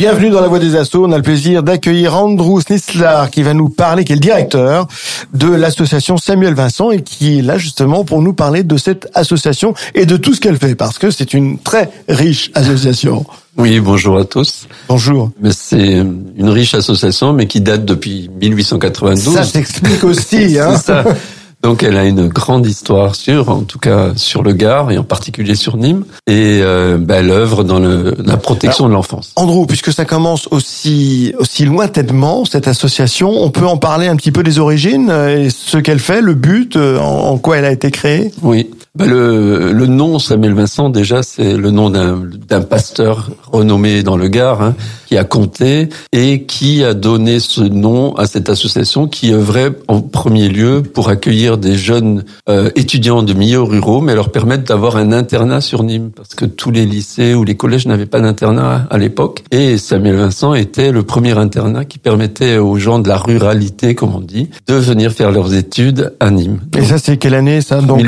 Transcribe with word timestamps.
Bienvenue 0.00 0.30
dans 0.30 0.40
la 0.40 0.48
Voix 0.48 0.58
des 0.58 0.76
Assauts. 0.76 1.04
On 1.04 1.12
a 1.12 1.18
le 1.18 1.22
plaisir 1.22 1.62
d'accueillir 1.62 2.16
Andrew 2.16 2.58
Snislar 2.58 3.28
qui 3.28 3.42
va 3.42 3.52
nous 3.52 3.68
parler, 3.68 4.02
qui 4.02 4.12
est 4.12 4.16
le 4.16 4.20
directeur 4.20 4.88
de 5.34 5.46
l'association 5.46 6.16
Samuel 6.16 6.54
Vincent 6.54 6.90
et 6.90 7.02
qui 7.02 7.40
est 7.40 7.42
là 7.42 7.58
justement 7.58 8.02
pour 8.02 8.22
nous 8.22 8.32
parler 8.32 8.62
de 8.62 8.78
cette 8.78 9.10
association 9.12 9.74
et 9.94 10.06
de 10.06 10.16
tout 10.16 10.32
ce 10.32 10.40
qu'elle 10.40 10.56
fait 10.56 10.74
parce 10.74 10.98
que 10.98 11.10
c'est 11.10 11.34
une 11.34 11.58
très 11.58 11.90
riche 12.08 12.50
association. 12.54 13.26
Oui, 13.58 13.78
bonjour 13.78 14.16
à 14.16 14.24
tous. 14.24 14.68
Bonjour. 14.88 15.32
Mais 15.38 15.50
c'est 15.52 15.98
une 15.98 16.48
riche 16.48 16.72
association, 16.72 17.34
mais 17.34 17.46
qui 17.46 17.60
date 17.60 17.84
depuis 17.84 18.30
1892. 18.40 19.34
Ça 19.34 19.44
s'explique 19.44 20.02
aussi, 20.02 20.58
hein. 20.58 20.78
ça. 20.78 21.04
Donc 21.62 21.82
elle 21.82 21.96
a 21.96 22.06
une 22.06 22.28
grande 22.28 22.66
histoire 22.66 23.14
sur, 23.14 23.50
en 23.50 23.62
tout 23.62 23.78
cas 23.78 24.12
sur 24.16 24.42
le 24.42 24.52
Gard 24.52 24.90
et 24.90 24.98
en 24.98 25.04
particulier 25.04 25.54
sur 25.54 25.76
Nîmes, 25.76 26.04
et 26.26 26.60
euh, 26.62 26.96
bah, 26.98 27.16
elle 27.16 27.30
œuvre 27.30 27.64
dans 27.64 27.78
le, 27.78 28.14
la 28.24 28.38
protection 28.38 28.88
de 28.88 28.94
l'enfance. 28.94 29.32
Andrew, 29.36 29.66
puisque 29.66 29.92
ça 29.92 30.04
commence 30.06 30.48
aussi 30.50 31.34
aussi 31.38 31.66
lointainement 31.66 32.44
cette 32.44 32.66
association, 32.66 33.30
on 33.30 33.50
peut 33.50 33.66
en 33.66 33.76
parler 33.76 34.06
un 34.06 34.16
petit 34.16 34.32
peu 34.32 34.42
des 34.42 34.58
origines, 34.58 35.10
euh, 35.10 35.44
et 35.44 35.50
ce 35.50 35.76
qu'elle 35.76 35.98
fait, 36.00 36.22
le 36.22 36.34
but, 36.34 36.76
euh, 36.76 36.98
en, 36.98 37.36
quoi 37.38 37.58
elle 37.58 37.66
a 37.66 37.72
été 37.72 37.90
créée? 37.90 38.32
Oui, 38.42 38.70
bah, 38.94 39.06
le, 39.06 39.72
le 39.72 39.86
nom 39.86 40.18
Samuel 40.18 40.54
Vincent 40.54 40.90
déjà 40.90 41.22
c'est 41.22 41.56
le 41.56 41.70
nom 41.70 41.90
d'un 41.90 42.60
pasteur 42.62 43.30
renommé 43.52 44.02
dans 44.02 44.16
le 44.16 44.28
Gard 44.28 44.62
hein, 44.62 44.74
qui 45.06 45.16
a 45.16 45.24
compté 45.24 45.88
et 46.12 46.44
qui 46.44 46.84
a 46.84 46.94
donné 46.94 47.40
ce 47.40 47.60
nom 47.60 48.14
à 48.14 48.26
cette 48.26 48.48
association 48.48 49.08
qui 49.08 49.32
œuvrait 49.32 49.72
en 49.88 50.00
premier 50.00 50.48
lieu 50.48 50.82
pour 50.82 51.08
accueillir 51.08 51.58
des 51.58 51.76
jeunes 51.76 52.24
euh, 52.48 52.70
étudiants 52.76 53.22
de 53.22 53.32
milieux 53.32 53.62
ruraux, 53.62 54.00
mais 54.00 54.14
leur 54.14 54.30
permettre 54.30 54.64
d'avoir 54.64 54.96
un 54.96 55.12
internat 55.12 55.60
sur 55.60 55.82
Nîmes, 55.82 56.10
parce 56.14 56.34
que 56.34 56.44
tous 56.44 56.70
les 56.70 56.86
lycées 56.86 57.34
ou 57.34 57.44
les 57.44 57.56
collèges 57.56 57.86
n'avaient 57.86 58.06
pas 58.06 58.20
d'internat 58.20 58.86
à 58.90 58.98
l'époque. 58.98 59.42
Et 59.50 59.78
Samuel 59.78 60.16
Vincent 60.16 60.54
était 60.54 60.92
le 60.92 61.02
premier 61.02 61.36
internat 61.36 61.84
qui 61.84 61.98
permettait 61.98 62.58
aux 62.58 62.76
gens 62.76 62.98
de 62.98 63.08
la 63.08 63.16
ruralité, 63.16 63.94
comme 63.94 64.14
on 64.14 64.20
dit, 64.20 64.48
de 64.68 64.74
venir 64.74 65.12
faire 65.12 65.32
leurs 65.32 65.54
études 65.54 66.14
à 66.20 66.30
Nîmes. 66.30 66.60
Et 66.76 66.84
ça, 66.84 66.98
c'est 66.98 67.16
quelle 67.16 67.34
année 67.34 67.60
ça? 67.62 67.80
Donc 67.80 68.00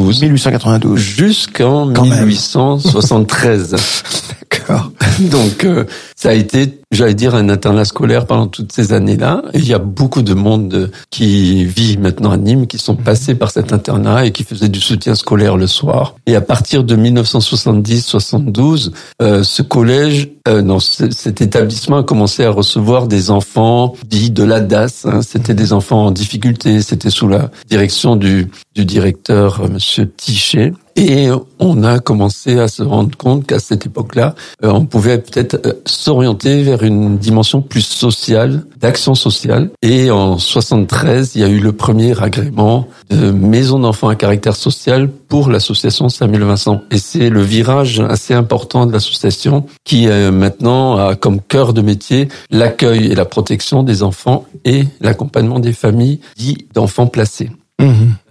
1892. 0.00 0.22
1892. 0.22 0.98
Jusqu'en 0.98 1.86
1873. 1.86 3.76
D'accord. 4.40 4.92
Donc 5.18 5.64
euh, 5.64 5.84
ça 6.16 6.30
a 6.30 6.32
été, 6.32 6.81
j'allais 6.92 7.14
dire, 7.14 7.34
un 7.34 7.48
internat 7.48 7.84
scolaire 7.84 8.26
pendant 8.26 8.46
toutes 8.46 8.72
ces 8.72 8.92
années-là. 8.92 9.42
il 9.54 9.66
y 9.66 9.74
a 9.74 9.78
beaucoup 9.78 10.22
de 10.22 10.34
monde 10.34 10.90
qui 11.10 11.64
vit 11.64 11.96
maintenant 11.96 12.30
à 12.30 12.36
Nîmes, 12.36 12.66
qui 12.66 12.78
sont 12.78 12.96
passés 12.96 13.34
par 13.34 13.50
cet 13.50 13.72
internat 13.72 14.26
et 14.26 14.30
qui 14.30 14.44
faisaient 14.44 14.68
du 14.68 14.80
soutien 14.80 15.14
scolaire 15.14 15.56
le 15.56 15.66
soir. 15.66 16.14
Et 16.26 16.36
à 16.36 16.40
partir 16.40 16.84
de 16.84 16.96
1970-72, 16.96 18.92
euh, 19.20 19.42
ce 19.42 19.62
collège, 19.62 20.30
euh, 20.48 20.60
non, 20.60 20.80
cet 20.80 21.40
établissement 21.40 21.98
a 21.98 22.02
commencé 22.02 22.44
à 22.44 22.50
recevoir 22.50 23.06
des 23.06 23.30
enfants 23.30 23.94
dits 24.06 24.30
de 24.30 24.42
la 24.42 24.60
DAS. 24.60 25.06
Hein. 25.06 25.20
C'était 25.22 25.54
des 25.54 25.72
enfants 25.72 26.06
en 26.06 26.10
difficulté. 26.10 26.82
C'était 26.82 27.10
sous 27.10 27.28
la 27.28 27.50
direction 27.68 28.16
du, 28.16 28.48
du 28.74 28.84
directeur, 28.84 29.60
euh, 29.60 29.68
Monsieur 29.68 30.10
Tichet. 30.10 30.72
Et 30.96 31.28
on 31.58 31.82
a 31.84 31.98
commencé 31.98 32.58
à 32.58 32.68
se 32.68 32.82
rendre 32.82 33.16
compte 33.16 33.46
qu'à 33.46 33.58
cette 33.58 33.86
époque-là, 33.86 34.34
euh, 34.64 34.70
on 34.70 34.84
pouvait 34.84 35.18
peut-être 35.18 35.66
euh, 35.66 35.72
s'orienter 35.86 36.62
vers 36.62 36.82
une 36.82 37.16
dimension 37.16 37.62
plus 37.62 37.86
sociale, 37.86 38.64
d'action 38.78 39.14
sociale. 39.14 39.70
Et 39.80 40.10
en 40.10 40.38
73, 40.38 41.32
il 41.34 41.40
y 41.40 41.44
a 41.44 41.48
eu 41.48 41.60
le 41.60 41.72
premier 41.72 42.20
agrément 42.22 42.88
de 43.10 43.30
maison 43.30 43.78
d'enfants 43.78 44.08
à 44.08 44.16
caractère 44.16 44.56
social 44.56 45.08
pour 45.28 45.48
l'association 45.48 46.08
Samuel 46.08 46.44
Vincent. 46.44 46.82
Et 46.90 46.98
c'est 46.98 47.30
le 47.30 47.42
virage 47.42 48.00
assez 48.00 48.34
important 48.34 48.86
de 48.86 48.92
l'association 48.92 49.66
qui 49.84 50.08
euh, 50.08 50.30
maintenant 50.30 50.98
a 50.98 51.14
comme 51.14 51.40
cœur 51.40 51.72
de 51.72 51.80
métier 51.80 52.28
l'accueil 52.50 53.06
et 53.06 53.14
la 53.14 53.24
protection 53.24 53.82
des 53.82 54.02
enfants 54.02 54.44
et 54.64 54.84
l'accompagnement 55.00 55.58
des 55.58 55.72
familles 55.72 56.20
dits 56.36 56.66
d'enfants 56.74 57.06
placés. 57.06 57.50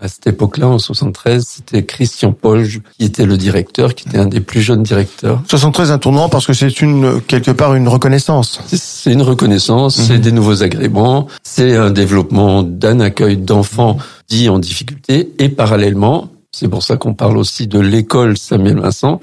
À 0.01 0.07
cette 0.07 0.25
époque-là, 0.25 0.67
en 0.67 0.79
73, 0.79 1.45
c'était 1.47 1.85
Christian 1.85 2.31
Polge 2.31 2.81
qui 2.97 3.05
était 3.05 3.25
le 3.25 3.37
directeur, 3.37 3.93
qui 3.93 4.07
était 4.07 4.17
un 4.17 4.25
des 4.25 4.39
plus 4.39 4.61
jeunes 4.61 4.81
directeurs. 4.81 5.43
73, 5.47 5.91
un 5.91 5.99
tournant 5.99 6.27
parce 6.27 6.47
que 6.47 6.53
c'est 6.53 6.81
une 6.81 7.21
quelque 7.21 7.51
part 7.51 7.75
une 7.75 7.87
reconnaissance. 7.87 8.59
C'est 8.67 9.13
une 9.13 9.21
reconnaissance, 9.21 9.95
c'est 9.95 10.15
mhm. 10.15 10.21
des 10.21 10.31
nouveaux 10.31 10.63
agréments, 10.63 11.27
c'est 11.43 11.75
un 11.75 11.91
développement 11.91 12.63
d'un 12.63 12.99
accueil 12.99 13.37
d'enfants 13.37 13.97
dits 14.27 14.49
en 14.49 14.57
difficulté 14.57 15.33
et 15.37 15.49
parallèlement, 15.49 16.29
c'est 16.51 16.67
pour 16.67 16.81
ça 16.81 16.97
qu'on 16.97 17.13
parle 17.13 17.37
aussi 17.37 17.67
de 17.67 17.79
l'école 17.79 18.37
Samuel 18.37 18.79
Vincent, 18.79 19.19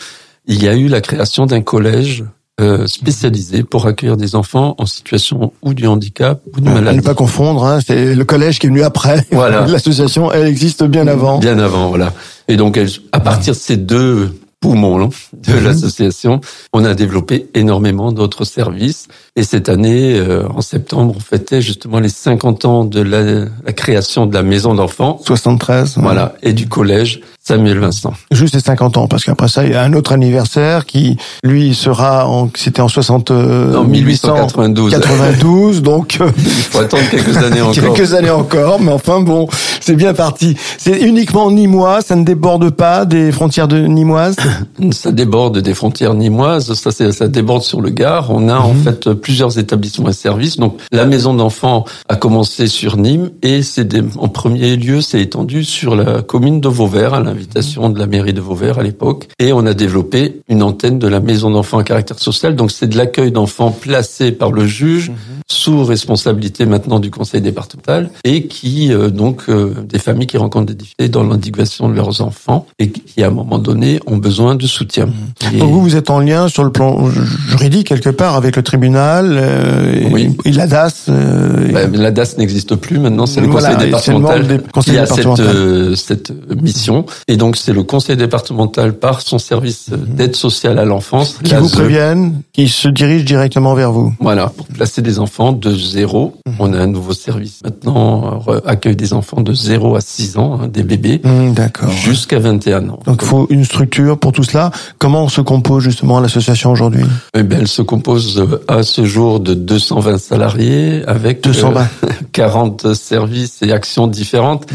il 0.46 0.62
y 0.62 0.68
a 0.68 0.76
eu 0.76 0.86
la 0.86 1.00
création 1.00 1.46
d'un 1.46 1.62
collège 1.62 2.24
euh, 2.60 2.86
spécialisé 2.86 3.62
pour 3.62 3.86
accueillir 3.86 4.16
des 4.16 4.34
enfants 4.34 4.74
en 4.78 4.86
situation 4.86 5.52
ou 5.62 5.74
du 5.74 5.86
handicap 5.86 6.40
ou 6.56 6.60
de 6.60 6.68
maladie. 6.68 6.98
ne 6.98 7.02
pas 7.02 7.14
confondre, 7.14 7.64
hein, 7.64 7.78
c'est 7.86 8.16
le 8.16 8.24
collège 8.24 8.58
qui 8.58 8.66
est 8.66 8.68
venu 8.68 8.82
après. 8.82 9.24
Voilà. 9.32 9.66
L'association, 9.66 10.32
elle 10.32 10.46
existe 10.46 10.82
bien 10.82 11.06
avant. 11.06 11.38
Bien 11.38 11.58
avant, 11.60 11.88
voilà. 11.88 12.12
Et 12.48 12.56
donc, 12.56 12.80
à 13.12 13.20
partir 13.20 13.54
de 13.54 13.58
ces 13.58 13.76
deux 13.76 14.32
poumons 14.60 14.98
de 15.32 15.52
mhm. 15.52 15.64
l'association, 15.64 16.40
on 16.72 16.84
a 16.84 16.94
développé 16.94 17.48
énormément 17.54 18.10
d'autres 18.10 18.44
services. 18.44 19.06
Et 19.36 19.44
cette 19.44 19.68
année, 19.68 20.18
euh, 20.18 20.48
en 20.48 20.60
septembre, 20.60 21.14
on 21.16 21.20
fêtait 21.20 21.62
justement 21.62 22.00
les 22.00 22.08
50 22.08 22.64
ans 22.64 22.84
de 22.84 23.00
la, 23.00 23.22
la 23.22 23.72
création 23.72 24.26
de 24.26 24.34
la 24.34 24.42
maison 24.42 24.74
d'enfants. 24.74 25.20
73. 25.24 25.98
Voilà. 25.98 26.34
Et 26.42 26.52
du 26.52 26.68
collège 26.68 27.20
Samuel 27.48 27.78
Vincent. 27.78 28.12
Juste 28.30 28.54
les 28.54 28.60
50 28.60 28.98
ans, 28.98 29.06
parce 29.06 29.24
qu'après 29.24 29.48
ça, 29.48 29.64
il 29.64 29.72
y 29.72 29.74
a 29.74 29.82
un 29.82 29.94
autre 29.94 30.12
anniversaire 30.12 30.84
qui, 30.84 31.16
lui, 31.42 31.74
sera 31.74 32.28
en, 32.28 32.50
c'était 32.54 32.82
en 32.82 32.88
60, 32.88 33.30
en 33.30 33.84
1892. 33.84 34.92
92, 34.92 35.80
donc. 35.80 36.18
Il 36.36 36.44
faut 36.44 36.80
attendre 36.80 37.04
quelques 37.10 37.38
années 37.38 37.60
encore. 37.62 37.94
quelques 37.94 38.12
années 38.12 38.28
encore, 38.28 38.80
mais 38.82 38.92
enfin 38.92 39.20
bon, 39.20 39.48
c'est 39.80 39.96
bien 39.96 40.12
parti. 40.12 40.56
C'est 40.76 40.98
uniquement 41.00 41.50
nîmois, 41.50 42.02
ça 42.02 42.16
ne 42.16 42.24
déborde 42.24 42.68
pas 42.68 43.06
des 43.06 43.32
frontières 43.32 43.66
de 43.66 43.78
nîmoises? 43.78 44.36
ça 44.90 45.10
déborde 45.10 45.58
des 45.58 45.72
frontières 45.72 46.12
nîmoises, 46.12 46.74
ça, 46.74 46.90
ça 46.90 47.28
déborde 47.28 47.62
sur 47.62 47.80
le 47.80 47.88
Gard. 47.88 48.30
On 48.30 48.50
a, 48.50 48.58
en 48.58 48.74
mhm. 48.74 48.82
fait, 48.82 49.14
plusieurs 49.14 49.58
établissements 49.58 50.10
et 50.10 50.12
services. 50.12 50.58
Donc, 50.58 50.78
la 50.92 51.06
maison 51.06 51.32
d'enfants 51.32 51.86
a 52.10 52.16
commencé 52.16 52.66
sur 52.66 52.98
Nîmes 52.98 53.30
et 53.40 53.62
c'est 53.62 53.88
en 54.18 54.28
premier 54.28 54.76
lieu, 54.76 55.00
c'est 55.00 55.22
étendu 55.22 55.64
sur 55.64 55.96
la 55.96 56.20
commune 56.20 56.60
de 56.60 56.68
Vauvert, 56.68 57.14
à 57.14 57.20
de 57.46 57.98
la 57.98 58.06
mairie 58.06 58.32
de 58.32 58.40
Vauvert 58.40 58.78
à 58.78 58.82
l'époque. 58.82 59.28
Et 59.38 59.52
on 59.52 59.64
a 59.66 59.74
développé 59.74 60.40
une 60.48 60.62
antenne 60.62 60.98
de 60.98 61.08
la 61.08 61.20
maison 61.20 61.50
d'enfants 61.50 61.78
à 61.78 61.84
caractère 61.84 62.18
social. 62.18 62.56
Donc 62.56 62.70
c'est 62.70 62.86
de 62.86 62.96
l'accueil 62.96 63.32
d'enfants 63.32 63.70
placés 63.70 64.32
par 64.32 64.52
le 64.52 64.66
juge 64.66 65.10
mhm. 65.10 65.16
Sous 65.58 65.84
responsabilité 65.84 66.66
maintenant 66.66 67.00
du 67.00 67.10
conseil 67.10 67.40
départemental 67.40 68.10
et 68.24 68.46
qui 68.46 68.92
euh, 68.92 69.10
donc 69.10 69.44
euh, 69.48 69.74
des 69.84 69.98
familles 69.98 70.26
qui 70.26 70.36
rencontrent 70.36 70.66
des 70.66 70.74
difficultés 70.74 71.08
dans 71.08 71.24
l'individuation 71.24 71.88
de 71.88 71.94
leurs 71.94 72.20
enfants 72.20 72.66
et 72.78 72.90
qui 72.90 73.22
à 73.22 73.26
un 73.26 73.30
moment 73.30 73.58
donné 73.58 74.00
ont 74.06 74.16
besoin 74.16 74.54
de 74.54 74.66
soutien. 74.66 75.06
Mhm. 75.06 75.58
Donc 75.58 75.70
vous 75.70 75.82
vous 75.82 75.96
êtes 75.96 76.10
en 76.10 76.20
lien 76.20 76.48
sur 76.48 76.64
le 76.64 76.70
plan 76.70 77.10
juridique 77.48 77.88
quelque 77.88 78.10
part 78.10 78.36
avec 78.36 78.56
le 78.56 78.62
tribunal 78.62 79.26
euh, 79.32 80.08
oui. 80.12 80.36
et, 80.44 80.52
la 80.52 80.66
DAS. 80.66 81.04
Ben, 81.08 81.92
la 81.92 82.10
DAS 82.10 82.36
n'existe 82.38 82.76
plus 82.76 82.98
maintenant, 82.98 83.26
c'est 83.26 83.40
le 83.40 83.48
conseil 83.48 83.76
départemental 83.76 84.62
qui 84.82 84.96
a 84.96 85.06
cette, 85.06 85.96
cette 85.96 86.32
mission 86.62 87.04
et 87.26 87.36
donc, 87.36 87.56
c'est 87.56 87.72
le 87.72 87.82
conseil 87.82 88.16
départemental 88.16 88.94
par 88.94 89.20
son 89.20 89.38
service 89.38 89.88
mhm. 89.88 90.14
d'aide 90.14 90.36
sociale 90.36 90.78
à 90.78 90.84
l'enfance. 90.84 91.38
Qui 91.42 91.54
vous 91.54 91.68
préviennent, 91.68 92.42
qui 92.52 92.68
se 92.68 92.88
dirige 92.88 93.24
directement 93.24 93.74
vers 93.74 93.92
vous. 93.92 94.14
Voilà, 94.20 94.48
pour 94.48 94.66
placer 94.66 95.02
des 95.02 95.18
enfants 95.18 95.52
de 95.58 95.74
zéro. 95.74 96.34
Mhm. 96.46 96.54
On 96.58 96.72
a 96.72 96.78
un 96.78 96.86
nouveau 96.86 97.12
service 97.12 97.60
maintenant, 97.64 98.42
accueil 98.64 98.96
des 98.96 99.12
enfants 99.12 99.40
de 99.40 99.52
0 99.52 99.96
à 99.96 100.00
6 100.00 100.38
ans, 100.38 100.60
hein, 100.62 100.68
des 100.68 100.82
bébés. 100.82 101.20
Mhm, 101.24 101.54
d'accord. 101.54 101.90
Jusqu'à 101.90 102.38
21 102.38 102.88
ans. 102.88 103.00
Donc, 103.04 103.20
il 103.22 103.28
faut 103.28 103.46
une 103.50 103.64
structure 103.64 104.18
pour 104.18 104.32
tout 104.32 104.44
cela. 104.44 104.70
Comment 104.98 105.28
se 105.28 105.40
compose 105.40 105.84
justement 105.84 106.20
l'association 106.20 106.72
aujourd'hui? 106.72 107.04
Eh 107.34 107.42
bien, 107.42 107.58
elle 107.60 107.68
se 107.68 107.82
compose 107.82 108.38
euh, 108.38 108.64
à 108.68 108.82
ce 108.82 109.04
jour 109.04 109.40
de 109.40 109.54
220 109.54 110.18
salariés 110.18 111.02
avec 111.06 111.42
220. 111.42 111.88
40 112.32 112.84
euh, 112.84 112.94
services 112.94 113.62
et 113.62 113.72
actions 113.72 114.06
différentes, 114.06 114.66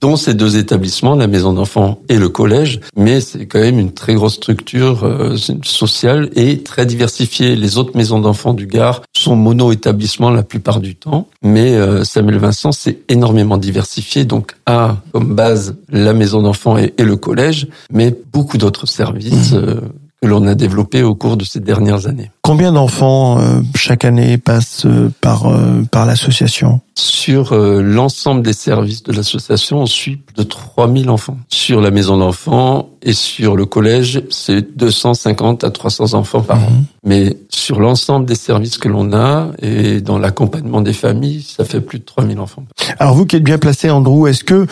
dont 0.00 0.16
ces 0.16 0.34
deux 0.34 0.56
établissements, 0.56 1.14
la 1.14 1.26
maison 1.26 1.52
d'enfants 1.52 2.00
et 2.08 2.16
le 2.16 2.28
collège, 2.28 2.80
mais 2.96 3.20
c'est 3.20 3.46
quand 3.46 3.60
même 3.60 3.78
une 3.78 3.92
très 3.92 4.14
grosse 4.14 4.34
structure 4.34 5.04
euh, 5.04 5.36
sociale 5.62 6.30
et 6.34 6.62
très 6.62 6.86
diversifiée. 6.86 7.56
Les 7.56 7.78
autres 7.78 7.96
maisons 7.96 8.20
d'enfants 8.20 8.54
du 8.54 8.66
Gard 8.66 9.02
sont 9.20 9.36
mono-établissements 9.36 10.30
la 10.30 10.42
plupart 10.42 10.80
du 10.80 10.94
temps, 10.94 11.28
mais 11.42 11.76
euh, 11.76 12.04
Samuel 12.04 12.38
Vincent 12.38 12.72
s'est 12.72 12.98
énormément 13.08 13.58
diversifié, 13.58 14.24
donc 14.24 14.56
a 14.66 14.96
comme 15.12 15.34
base 15.34 15.76
la 15.90 16.12
maison 16.12 16.42
d'enfants 16.42 16.78
et, 16.78 16.92
le 16.98 17.16
collège, 17.16 17.68
mais 17.92 18.14
beaucoup 18.32 18.58
d'autres 18.58 18.86
services. 18.86 19.52
Euh, 19.52 19.80
que 20.20 20.28
l'on 20.28 20.46
a 20.46 20.54
développé 20.54 21.02
au 21.02 21.14
cours 21.14 21.36
de 21.36 21.44
ces 21.44 21.60
dernières 21.60 22.06
années. 22.06 22.30
Combien 22.42 22.72
d'enfants 22.72 23.38
euh, 23.38 23.60
chaque 23.74 24.04
année 24.04 24.36
passent 24.36 24.84
euh, 24.84 25.10
par 25.20 25.46
euh, 25.46 25.82
par 25.90 26.04
l'association? 26.04 26.80
Sur 26.94 27.54
l'ensemble 27.54 28.42
des 28.42 28.52
services 28.52 29.02
de 29.02 29.12
l'association, 29.12 29.78
on 29.78 29.86
suit 29.86 30.16
plus 30.16 30.34
de 30.34 30.42
3000 30.42 31.08
enfants. 31.08 31.38
Sur 31.48 31.80
la 31.80 31.90
maison 31.90 32.18
d'enfants 32.18 32.90
et 33.00 33.14
sur 33.14 33.56
le 33.56 33.64
collège, 33.64 34.22
c'est 34.28 34.76
250 34.76 35.64
à 35.64 35.70
300 35.70 36.12
enfants 36.12 36.42
par 36.42 36.58
an. 36.58 36.70
Mhm. 36.70 36.84
Mais 37.06 37.38
sur 37.48 37.80
l'ensemble 37.80 38.26
des 38.26 38.34
services 38.34 38.76
que 38.76 38.88
l'on 38.88 39.14
a 39.14 39.50
et 39.62 40.02
dans 40.02 40.18
l'accompagnement 40.18 40.82
des 40.82 40.92
familles, 40.92 41.42
ça 41.42 41.64
fait 41.64 41.80
plus 41.80 42.00
de 42.00 42.04
3000 42.04 42.38
enfants. 42.38 42.64
Alors 42.98 43.14
vous 43.14 43.24
qui 43.24 43.36
êtes 43.36 43.44
bien 43.44 43.58
placé, 43.58 43.88
Andrew, 43.88 44.26
est-ce 44.26 44.44
que 44.44 44.66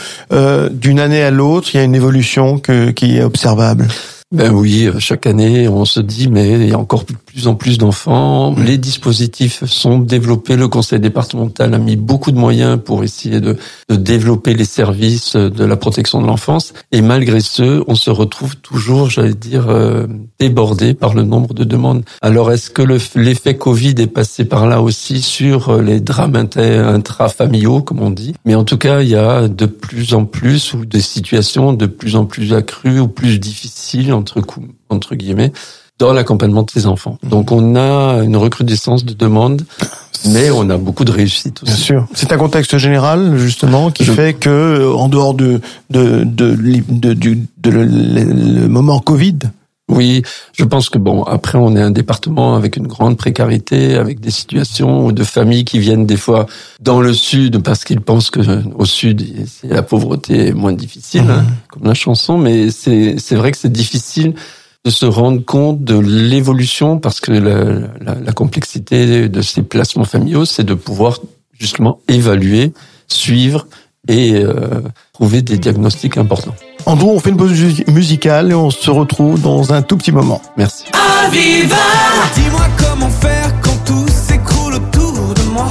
d'une 0.75 1.01
année 1.01 1.23
à 1.23 1.31
l'autre, 1.31 1.71
il 1.73 1.79
y 1.79 1.81
a 1.81 1.85
une 1.85 1.95
évolution 1.95 2.59
que, 2.59 2.91
qui 2.91 3.17
est 3.17 3.23
observable? 3.23 3.89
Ben 4.31 4.53
oui, 4.53 4.87
euh, 4.87 4.99
chaque 4.99 5.27
année, 5.27 5.69
on 5.69 5.85
se 5.85 6.01
dit, 6.01 6.29
mais 6.29 6.53
il 6.53 6.69
y 6.69 6.73
a 6.73 6.79
encore 6.79 7.05
plus 7.39 7.47
en 7.47 7.55
plus 7.55 7.79
d'enfants. 7.79 8.53
Les 8.59 8.79
dispositifs 8.79 9.65
sont 9.65 10.01
développés. 10.01 10.57
Le 10.57 10.67
conseil 10.67 10.99
départemental 10.99 11.73
a 11.73 11.79
mis 11.79 11.95
beaucoup 11.95 12.33
de 12.33 12.37
moyens 12.37 12.81
pour 12.85 13.05
essayer 13.05 13.41
de, 13.41 13.57
de 13.89 13.95
développer 13.95 14.55
les 14.55 14.65
services 14.65 15.37
de 15.37 15.65
la 15.65 15.77
protection 15.77 16.21
de 16.21 16.27
l'enfance. 16.27 16.75
Et 16.91 17.01
malgré 17.01 17.39
ce, 17.39 17.85
on 17.87 17.95
se 17.95 18.11
retrouve 18.11 18.57
toujours, 18.57 19.09
j'allais 19.09 19.35
dire, 19.35 19.69
euh, 19.69 20.09
débordé 20.41 20.95
par 20.95 21.15
le 21.15 21.23
nombre 21.23 21.55
de 21.55 21.63
demandes. 21.63 22.03
Alors, 22.23 22.51
est-ce 22.51 22.71
que 22.71 22.83
l'effet 23.17 23.57
Covid 23.57 23.95
est 23.99 24.09
passé 24.09 24.45
par 24.45 24.67
là 24.67 24.83
aussi 24.83 25.23
sur 25.23 25.69
euh, 25.69 25.81
les 25.81 26.01
drames 26.01 26.35
intrafamiliaux, 26.35 27.83
comme 27.83 28.01
on 28.01 28.11
dit? 28.11 28.35
Mais 28.47 28.57
en 28.57 28.65
tout 28.65 28.79
cas, 28.79 29.03
il 29.03 29.11
y 29.11 29.15
a 29.15 29.47
de 29.47 29.67
plus 29.67 30.13
en 30.13 30.25
plus 30.25 30.75
ou 30.75 30.85
des 30.85 31.01
situations 31.01 31.73
de 31.73 31.87
plus 31.87 32.17
en 32.17 32.25
plus 32.25 32.53
accrues 32.53 32.99
ou 32.99 33.07
plus 33.07 33.39
difficiles 33.39 34.13
entre, 34.13 34.43
entre 34.89 35.15
guillemets, 35.15 35.53
dans 35.99 36.13
l'accompagnement 36.13 36.63
de 36.63 36.71
ces 36.71 36.87
enfants. 36.87 37.19
Donc 37.23 37.53
on 37.53 37.75
a 37.77 38.23
une 38.23 38.37
recrudescence 38.37 39.05
de 39.05 39.15
demandes, 39.15 39.63
mais 40.27 40.51
on 40.51 40.71
a 40.71 40.77
beaucoup 40.77 41.05
de 41.05 41.13
réussite 41.13 41.63
aussi. 41.63 41.73
Bien 41.73 41.83
sûr. 41.83 42.07
C'est 42.15 42.33
un 42.33 42.39
contexte 42.39 42.79
général 42.79 43.37
justement 43.37 43.91
qui 43.91 44.05
fait 44.05 44.35
que 44.35 44.93
en 44.95 45.09
dehors 45.09 45.35
de 45.35 45.61
de 45.91 46.25
de, 46.25 46.55
de, 46.89 47.13
du 47.15 47.47
de 47.59 47.71
le, 47.71 48.69
moment 48.69 49.01
Covid, 49.01 49.39
oui, 49.91 50.23
je 50.53 50.65
pense 50.65 50.91
que 50.91 50.99
bon, 50.99 51.23
après 51.25 51.59
on 51.59 51.75
est 51.75 51.81
un 51.81 51.91
département 51.91 52.55
avec 52.55 52.77
une 52.77 52.87
grande 52.87 53.17
précarité, 53.17 53.97
avec 53.97 54.21
des 54.21 54.31
situations 54.31 55.11
de 55.11 55.25
familles 55.25 55.65
qui 55.65 55.79
viennent 55.79 56.07
des 56.07 56.19
fois 56.19 56.47
dans 56.81 57.01
le 57.01 57.13
sud 57.13 57.63
parce 57.63 57.85
qu'ils 57.85 58.03
pensent 58.03 58.31
que 58.31 58.41
au 58.77 58.85
sud 58.85 59.27
la 59.65 59.83
pauvreté 59.83 60.49
est 60.49 60.53
moins 60.53 60.75
difficile, 60.75 61.25
hein, 61.29 61.43
mhm. 61.43 61.55
comme 61.69 61.85
la 61.87 61.95
chanson, 61.95 62.39
mais 62.39 62.71
c'est 62.71 63.17
c'est 63.19 63.35
vrai 63.35 63.51
que 63.51 63.59
c'est 63.59 63.73
difficile 63.73 64.35
de 64.89 64.93
se 64.93 65.05
rendre 65.05 65.45
compte 65.45 65.85
de 65.85 65.99
l'évolution 65.99 66.99
parce 66.99 67.21
que 67.21 67.31
la, 67.31 68.15
la, 68.15 68.33
complexité 68.33 69.29
de 69.29 69.43
ces 69.43 69.61
placements 69.61 70.07
familiaux, 70.07 70.47
c'est 70.47 70.65
de 70.65 70.73
pouvoir 70.73 71.21
justement 71.61 72.01
évaluer, 72.09 72.73
suivre 73.07 73.67
et 74.09 74.33
euh, 74.37 74.81
trouver 75.13 75.43
des 75.43 75.59
diagnostics 75.59 76.17
importants. 76.17 76.55
Andrew, 76.87 77.11
on 77.11 77.21
fait 77.21 77.29
une 77.29 77.37
pause 77.37 77.53
musicale 77.89 78.51
et 78.51 78.55
on 78.55 78.71
se 78.71 78.91
retrouve 78.91 79.39
dans 79.43 79.75
un 79.75 79.83
tout 79.83 79.99
petit 79.99 80.11
moment. 80.11 80.41
Merci. 80.57 80.85
Dis-moi 81.33 82.67
comment 82.79 83.11
faire 83.11 83.53
quand 83.61 83.85
tout 83.85 84.09
s'écroule 84.09 84.77
autour 84.77 85.35
de 85.35 85.43
moi. 85.53 85.69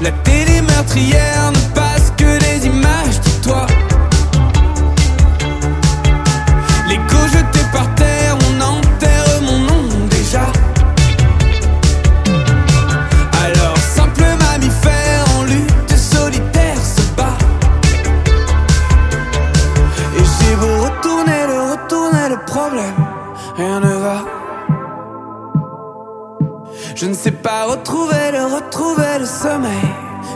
La 0.00 0.10
télé 0.24 0.62
meurtrière 0.62 1.31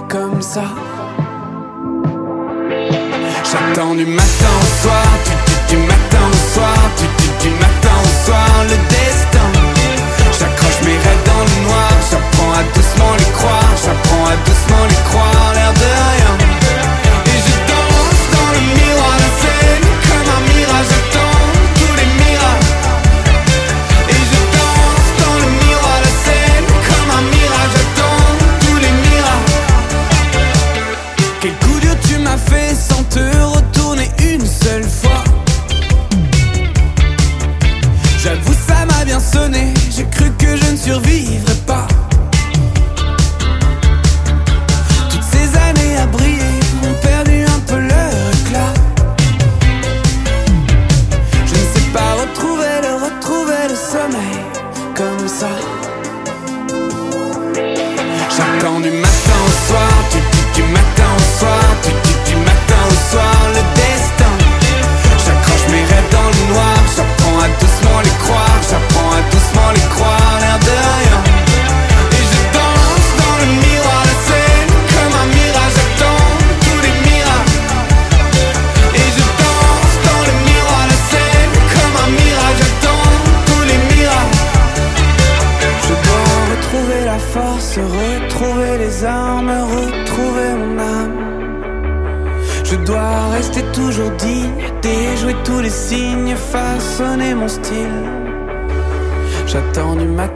comme 0.08 0.42
ça. 0.42 0.64
J'attends 3.44 3.94
du 3.94 4.04
matin 4.04 4.75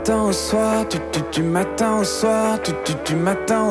J'attends 0.03 0.29
du 1.31 1.43
matin 1.43 1.97
au 1.99 2.03
soir, 2.03 2.59
du, 2.63 2.73
du, 3.05 3.15
matin 3.15 3.69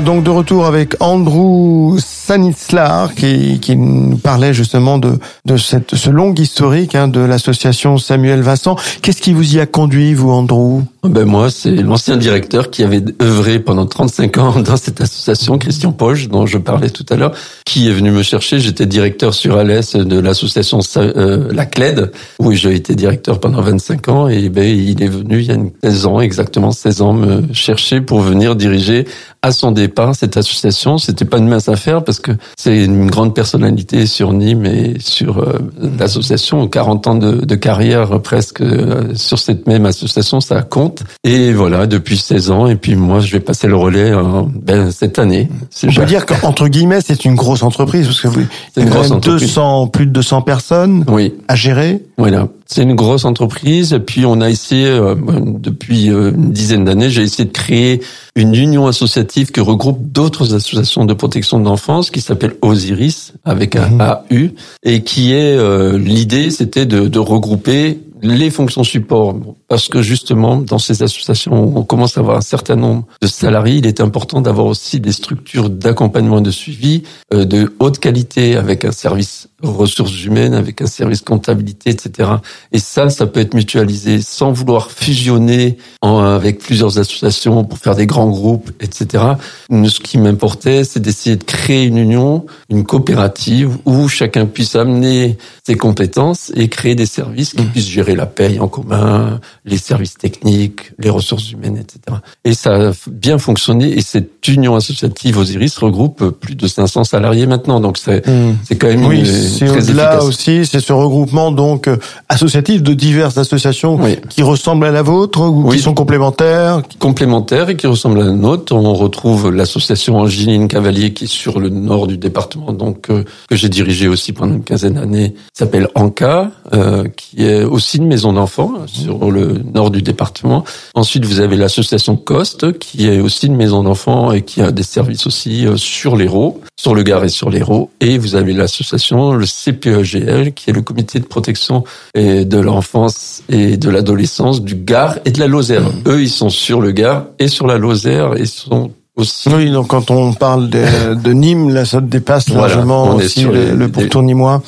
Donc 0.00 0.24
de 0.24 0.30
retour 0.30 0.66
avec 0.66 0.96
Andrew 1.00 1.98
Sanislar 1.98 3.14
qui, 3.14 3.60
nous 3.76 4.16
parlait 4.16 4.54
justement 4.54 4.98
de, 4.98 5.18
de 5.44 5.56
ce 5.56 6.10
long 6.10 6.34
historique 6.34 6.94
hein, 6.94 7.08
de 7.08 7.20
l'association 7.20 7.98
Samuel 7.98 8.42
Vincent. 8.42 8.76
Qu'est-ce 9.02 9.22
qui 9.22 9.32
vous 9.32 9.56
y 9.56 9.60
a 9.60 9.66
conduit, 9.66 10.14
vous, 10.14 10.30
Andrew? 10.30 10.82
Ben 11.08 11.24
Moi, 11.24 11.50
c'est 11.50 11.70
l'ancien 11.70 12.16
directeur 12.16 12.70
qui 12.70 12.82
avait 12.82 13.02
œuvré 13.20 13.58
pendant 13.58 13.86
35 13.86 14.38
ans 14.38 14.60
dans 14.60 14.76
cette 14.76 15.00
association, 15.00 15.58
Christian 15.58 15.92
Poche, 15.92 16.28
dont 16.28 16.46
je 16.46 16.58
parlais 16.58 16.90
tout 16.90 17.04
à 17.10 17.16
l'heure, 17.16 17.32
qui 17.64 17.88
est 17.88 17.92
venu 17.92 18.10
me 18.10 18.22
chercher. 18.22 18.58
J'étais 18.58 18.86
directeur 18.86 19.34
sur 19.34 19.56
Alès 19.56 19.96
de 19.96 20.18
l'association 20.18 20.80
euh, 20.96 21.52
La 21.52 21.66
CLED, 21.66 22.10
où 22.38 22.52
j'ai 22.52 22.74
été 22.74 22.94
directeur 22.94 23.40
pendant 23.40 23.60
25 23.60 24.08
ans. 24.08 24.28
Et 24.28 24.48
ben, 24.48 24.64
il 24.64 25.02
est 25.02 25.08
venu 25.08 25.40
il 25.40 25.46
y 25.46 25.52
a 25.52 25.56
16 25.82 26.06
ans, 26.06 26.20
exactement 26.20 26.70
16 26.70 27.02
ans, 27.02 27.12
me 27.12 27.52
chercher 27.52 28.00
pour 28.00 28.20
venir 28.20 28.56
diriger 28.56 29.06
à 29.44 29.52
son 29.52 29.72
départ 29.72 30.14
cette 30.14 30.38
association. 30.38 30.96
C'était 30.96 31.26
pas 31.26 31.36
une 31.36 31.48
mince 31.48 31.68
affaire 31.68 32.02
parce 32.02 32.18
que 32.18 32.32
c'est 32.56 32.82
une 32.82 33.10
grande 33.10 33.34
personnalité 33.34 34.06
sur 34.06 34.32
Nîmes 34.32 34.64
et 34.64 34.96
sur 35.00 35.38
euh, 35.38 35.58
l'association. 35.98 36.66
40 36.66 37.06
ans 37.06 37.14
de, 37.14 37.54
carrière 37.54 38.20
presque 38.22 38.62
euh, 38.62 39.14
sur 39.14 39.38
cette 39.38 39.66
même 39.66 39.84
association, 39.84 40.40
ça 40.40 40.62
compte. 40.62 40.93
Et 41.24 41.52
voilà, 41.52 41.86
depuis 41.86 42.16
16 42.16 42.50
ans. 42.50 42.66
Et 42.66 42.76
puis 42.76 42.96
moi, 42.96 43.20
je 43.20 43.32
vais 43.32 43.40
passer 43.40 43.66
le 43.66 43.76
relais 43.76 44.12
ben, 44.54 44.90
cette 44.90 45.18
année. 45.18 45.48
On 45.82 45.92
peut 45.92 46.04
dire 46.06 46.26
qu'entre 46.26 46.68
guillemets, 46.68 47.00
c'est 47.04 47.24
une 47.24 47.34
grosse 47.34 47.62
entreprise 47.62 48.06
parce 48.06 48.20
que 48.20 48.28
vous, 48.28 48.42
c'est 48.74 48.82
une 48.82 48.90
grosse 48.90 49.10
entreprise. 49.10 49.48
200, 49.48 49.88
plus 49.88 50.06
de 50.06 50.12
200 50.12 50.42
personnes 50.42 51.04
oui. 51.08 51.34
à 51.48 51.54
gérer. 51.54 52.02
Voilà. 52.18 52.48
C'est 52.66 52.82
une 52.82 52.94
grosse 52.94 53.24
entreprise. 53.24 53.92
Et 53.92 54.00
puis 54.00 54.24
on 54.26 54.40
a 54.40 54.50
essayé, 54.50 54.86
euh, 54.86 55.14
depuis 55.58 56.06
une 56.06 56.52
dizaine 56.52 56.84
d'années, 56.84 57.10
j'ai 57.10 57.22
essayé 57.22 57.44
de 57.44 57.52
créer 57.52 58.00
une 58.36 58.54
union 58.54 58.86
associative 58.86 59.52
qui 59.52 59.60
regroupe 59.60 60.10
d'autres 60.12 60.54
associations 60.54 61.04
de 61.04 61.14
protection 61.14 61.60
de 61.60 61.64
l'enfance 61.64 62.10
qui 62.10 62.20
s'appelle 62.20 62.54
Osiris 62.62 63.32
avec 63.44 63.76
un 63.76 63.98
AU 64.00 64.50
et 64.82 65.02
qui 65.02 65.32
est 65.32 65.56
euh, 65.56 65.96
l'idée 65.98 66.50
c'était 66.50 66.86
de, 66.86 67.06
de 67.06 67.18
regrouper 67.18 68.00
les 68.24 68.50
fonctions 68.50 68.84
support, 68.84 69.36
parce 69.68 69.88
que 69.88 70.00
justement, 70.02 70.56
dans 70.56 70.78
ces 70.78 71.02
associations, 71.02 71.76
on 71.76 71.82
commence 71.82 72.16
à 72.16 72.20
avoir 72.20 72.38
un 72.38 72.42
certain 72.42 72.74
nombre 72.74 73.06
de 73.20 73.26
salariés, 73.26 73.76
il 73.76 73.86
est 73.86 74.00
important 74.00 74.40
d'avoir 74.40 74.66
aussi 74.66 74.98
des 74.98 75.12
structures 75.12 75.68
d'accompagnement 75.68 76.38
et 76.38 76.42
de 76.42 76.50
suivi 76.50 77.02
euh, 77.32 77.44
de 77.44 77.74
haute 77.78 77.98
qualité, 77.98 78.56
avec 78.56 78.84
un 78.84 78.92
service 78.92 79.48
ressources 79.62 80.24
humaines, 80.24 80.54
avec 80.54 80.80
un 80.80 80.86
service 80.86 81.20
comptabilité, 81.20 81.90
etc. 81.90 82.30
Et 82.72 82.78
ça, 82.78 83.10
ça 83.10 83.26
peut 83.26 83.40
être 83.40 83.54
mutualisé 83.54 84.20
sans 84.20 84.52
vouloir 84.52 84.90
fusionner 84.90 85.78
en, 86.02 86.18
avec 86.18 86.58
plusieurs 86.58 86.98
associations 86.98 87.64
pour 87.64 87.78
faire 87.78 87.94
des 87.94 88.06
grands 88.06 88.30
groupes, 88.30 88.70
etc. 88.80 89.24
Ce 89.70 90.00
qui 90.00 90.18
m'importait, 90.18 90.84
c'est 90.84 91.00
d'essayer 91.00 91.36
de 91.36 91.44
créer 91.44 91.84
une 91.84 91.98
union, 91.98 92.46
une 92.68 92.84
coopérative 92.84 93.76
où 93.84 94.08
chacun 94.08 94.46
puisse 94.46 94.76
amener 94.76 95.38
ses 95.66 95.76
compétences 95.76 96.52
et 96.54 96.68
créer 96.68 96.94
des 96.94 97.06
services 97.06 97.54
qui 97.54 97.62
mmh. 97.62 97.70
puissent 97.70 97.88
gérer 97.88 98.13
la 98.14 98.26
paye 98.26 98.60
en 98.60 98.68
commun, 98.68 99.40
les 99.64 99.78
services 99.78 100.16
techniques, 100.16 100.92
les 100.98 101.10
ressources 101.10 101.50
humaines, 101.50 101.76
etc. 101.76 102.18
Et 102.44 102.54
ça 102.54 102.90
a 102.90 102.92
bien 103.06 103.38
fonctionné 103.38 103.96
et 103.96 104.02
cette 104.02 104.46
union 104.48 104.76
associative 104.76 105.38
Osiris 105.38 105.76
regroupe 105.78 106.30
plus 106.30 106.54
de 106.54 106.66
500 106.66 107.04
salariés 107.04 107.46
maintenant. 107.46 107.80
Donc 107.80 107.98
c'est 107.98 108.26
mmh. 108.26 108.56
c'est 108.64 108.76
quand 108.76 108.88
même 108.88 109.04
oui, 109.04 109.26
c'est 109.26 109.92
là 109.92 110.22
aussi, 110.22 110.66
c'est 110.66 110.80
ce 110.80 110.92
regroupement 110.92 111.50
donc 111.50 111.88
associatif 112.28 112.82
de 112.82 112.94
diverses 112.94 113.38
associations 113.38 113.98
qui 114.28 114.42
ressemblent 114.42 114.86
à 114.86 114.90
la 114.90 115.02
vôtre 115.02 115.40
ou 115.40 115.70
qui 115.70 115.78
sont 115.78 115.94
complémentaires. 115.94 116.82
Complémentaires 116.98 117.68
et 117.68 117.76
qui 117.76 117.86
ressemblent 117.86 118.20
à 118.20 118.24
la 118.24 118.32
nôtre. 118.32 118.74
On 118.74 118.94
retrouve 118.94 119.50
l'association 119.50 120.16
Angeline 120.16 120.68
Cavalier 120.68 121.12
qui 121.12 121.24
est 121.24 121.28
sur 121.28 121.60
le 121.60 121.68
nord 121.68 122.06
du 122.06 122.18
département, 122.18 122.72
donc 122.72 123.10
euh, 123.10 123.24
que 123.48 123.56
j'ai 123.56 123.68
dirigé 123.68 124.08
aussi 124.08 124.32
pendant 124.32 124.54
une 124.54 124.64
quinzaine 124.64 124.94
d'années, 124.94 125.34
s'appelle 125.52 125.88
Anka, 125.94 126.50
euh, 126.72 127.04
qui 127.16 127.44
est 127.44 127.64
aussi 127.64 128.00
une 128.04 128.10
maison 128.10 128.32
d'enfants 128.32 128.72
sur 128.86 129.30
le 129.30 129.60
nord 129.74 129.90
du 129.90 130.02
département. 130.02 130.64
Ensuite, 130.94 131.24
vous 131.24 131.40
avez 131.40 131.56
l'association 131.56 132.16
Coste, 132.16 132.78
qui 132.78 133.06
est 133.06 133.20
aussi 133.20 133.46
une 133.46 133.56
maison 133.56 133.82
d'enfants 133.82 134.32
et 134.32 134.42
qui 134.42 134.62
a 134.62 134.70
des 134.70 134.82
services 134.82 135.26
aussi 135.26 135.66
sur 135.76 136.16
l'Hérault, 136.16 136.60
sur 136.76 136.94
le 136.94 137.02
Gard 137.02 137.24
et 137.24 137.28
sur 137.28 137.50
l'Hérault. 137.50 137.90
Et 138.00 138.18
vous 138.18 138.36
avez 138.36 138.52
l'association 138.52 139.32
le 139.32 139.46
CPEGL, 139.46 140.52
qui 140.52 140.70
est 140.70 140.72
le 140.72 140.82
comité 140.82 141.18
de 141.18 141.24
protection 141.24 141.84
de 142.14 142.58
l'enfance 142.58 143.42
et 143.48 143.76
de 143.76 143.90
l'adolescence 143.90 144.62
du 144.62 144.74
Gard 144.74 145.18
et 145.24 145.30
de 145.30 145.40
la 145.40 145.46
Lozère. 145.46 145.88
Mmh. 145.88 146.02
Eux, 146.08 146.22
ils 146.22 146.30
sont 146.30 146.50
sur 146.50 146.80
le 146.80 146.92
Gard 146.92 147.26
et 147.38 147.48
sur 147.48 147.66
la 147.66 147.78
Lozère 147.78 148.34
et 148.34 148.46
sont 148.46 148.92
aussi. 149.16 149.48
Oui, 149.48 149.70
donc 149.70 149.88
quand 149.88 150.10
on 150.10 150.32
parle 150.32 150.68
de, 150.70 151.14
de 151.14 151.32
Nîmes, 151.32 151.70
là, 151.70 151.84
ça 151.84 152.00
dépasse 152.00 152.48
largement 152.48 153.14
aussi 153.14 153.44
le, 153.44 153.74
le 153.74 153.88
pourtour 153.88 154.22
nîmois. 154.22 154.62